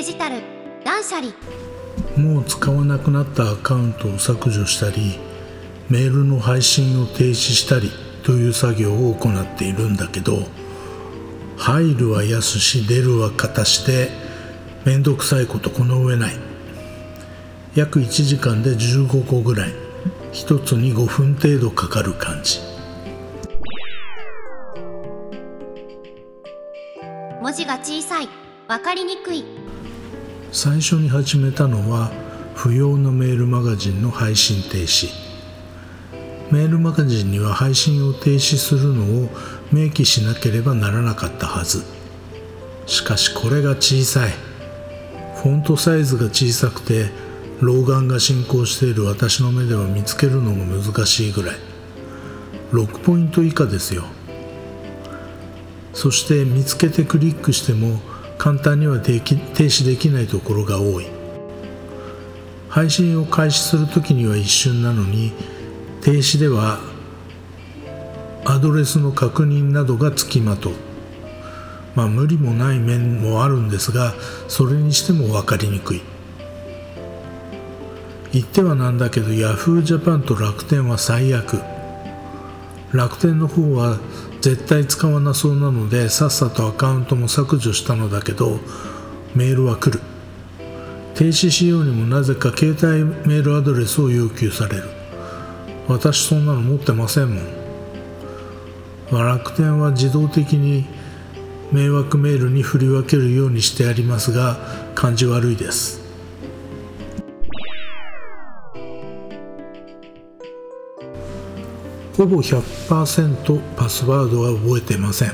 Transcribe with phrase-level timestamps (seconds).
[0.00, 0.40] デジタル
[0.82, 1.34] 断捨離。
[2.16, 5.18] もう使わなくなったアカウントを削除したり
[5.90, 7.90] メールの配信を停止したり
[8.22, 10.38] という作業を行っているんだけど
[11.58, 14.08] 入るは安し出るは片しで
[14.86, 16.32] めんどくさいことこの上ない。
[17.74, 19.74] 約1時間で15個ぐらい。
[20.32, 22.60] 1つに5分程度かかる感じ。
[27.42, 28.28] 文字が小さい。
[28.70, 29.59] わかりにくい
[30.52, 32.10] 最初に始めたのは
[32.56, 35.08] 不要なメールマガジンの配信停止。
[36.50, 39.28] メールマガジンには配信を停止するのを
[39.72, 41.84] 明記しなければならなかったはず。
[42.86, 44.32] しかしこれが小さい。
[45.36, 47.10] フォントサイズが小さくて
[47.60, 51.56] 老眼が進行している私の目では見つけるのも難しいぐらい。
[52.72, 54.02] 6ポイント以下ですよ。
[55.92, 58.00] そして見つけてクリックしても
[58.40, 61.06] 簡単には停止できないところが多い。
[62.70, 65.32] 配信を開始するときには一瞬なのに
[66.00, 66.80] 停止では
[68.46, 70.72] アドレスの確認などがつきまとう。
[71.94, 74.14] まあ無理もない面もあるんですが
[74.48, 76.00] それにしても分かりにくい。
[78.32, 81.60] 言ってはなんだけど Yahoo!JAPAN と楽天は最悪。
[82.94, 83.98] 楽天の方は
[84.40, 88.58] 絶対使わなそうなのでさっさとアカウントも削除したのだけど
[89.34, 90.00] メールは来る。
[91.14, 94.84] 停止しようにもなぜか携帯メールアドレスを要求される。
[95.86, 97.60] 私そんなの持ってませんもん。
[99.12, 100.86] 楽天は自動的に
[101.72, 104.56] 迷惑メールに振り分けるようにしてありますが
[104.94, 105.99] 感じ悪いです。
[112.16, 115.32] ほぼ100%パスワードは覚えてません。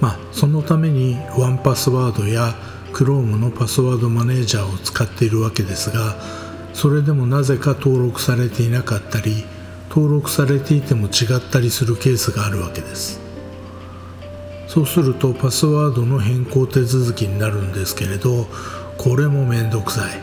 [0.00, 2.54] まあそのためにワンパスワードや
[2.92, 6.16] Chrome のパスワードマネージャーを使っているわけですが
[6.72, 9.44] それでもなぜか登録されていなかったり
[9.88, 13.20] 登録されていても違ったりするケースがあるわけです。
[14.66, 18.46] そうするとパスワードの変更手続きになるんですけれど
[18.98, 20.20] これもめんどくさい。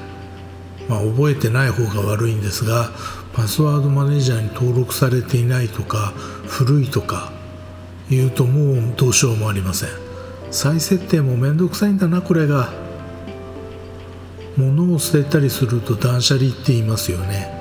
[0.89, 2.91] まあ覚えてない方が悪いんですが
[3.33, 6.13] パスワードマネージャーに登録されていないとか
[6.47, 7.31] 古いとか
[8.09, 9.89] 言うともうどうしようもありません。
[10.51, 12.71] 再設定もめんどくさいんだなこれが。
[14.55, 17.51] 物を捨てたりすると断捨離って言いますよね。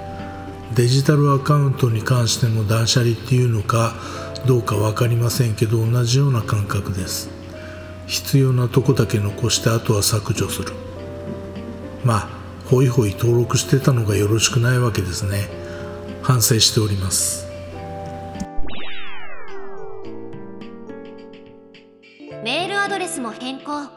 [0.74, 3.94] デジタルアカウントに関しても断捨離っていうのか
[4.46, 7.30] どうか分かりませんけど同じような感覚です。
[8.06, 10.74] 必要なとこだけ残してあとは削除する。
[12.04, 15.48] まあホイホイ登録してたのがよろしくないわけですね。
[16.22, 17.46] 反省しております。
[22.44, 23.88] メールアドレスも変更。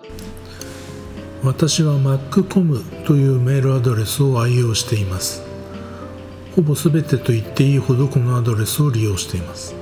[1.43, 5.43] 私は MacCom というメールアドレスを愛用しています。
[6.55, 9.75] ほぼ全てと言っていいほどこのアドレスを利用しています。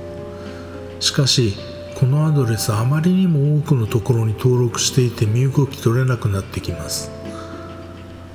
[1.00, 1.54] しかし
[1.94, 7.10] このアドレスあまりにも多くのところに登録していて身動き取れなくなってきます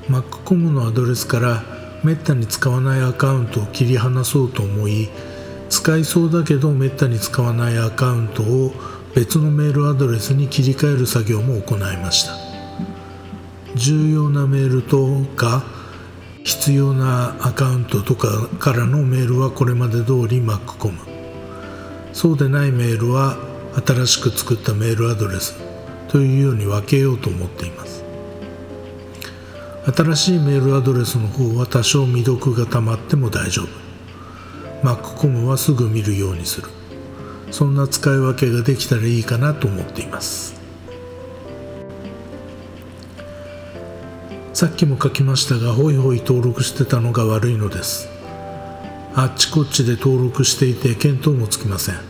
[0.10, 1.64] MacCom のアドレスから
[2.04, 5.10] めったに使わないアカウントを切り離そうと思い
[5.70, 8.74] 使いそうだけどめったに使わないアカウントを
[9.16, 12.34] 別のメールアドレスに切り替える作業も行いました。
[13.76, 15.64] 重要なメールとか
[16.44, 20.94] 必要なアカウントとかからのメールはこれまで通り MacCom
[22.14, 23.38] そうでないメールは
[23.86, 25.56] 新しく作ったメールアドレス
[26.08, 27.99] というように分けようと思っています。
[29.86, 33.68] 新しいメールアドレスの方は多少未読が溜まっても大丈夫。
[34.84, 36.68] MacCom はすぐ見るようにする。
[37.52, 40.60] そんな使い分けができたらいいかなと思っています。
[44.54, 48.10] さっきも書きましたがホイホイ登録してたのが悪いのです。
[49.16, 52.09] あっちこっちで登録していて見当もつきません。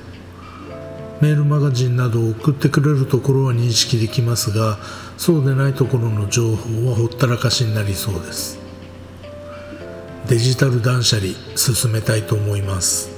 [1.22, 4.78] メールマガジンなどを送ってくれるところは認識できますが
[5.18, 8.60] そうでないところの情報はほったらかしになりそうです。
[10.30, 13.10] デジタル断捨離進めたいと思います。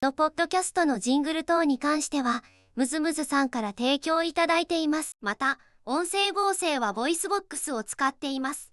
[0.00, 2.42] のポッドキャストのジングル等に関しては
[2.76, 5.18] ムズムズさんから提供いただいています。
[5.20, 8.72] また音声合成は VOICEVOX を使っています。